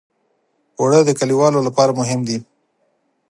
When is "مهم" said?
1.99-2.19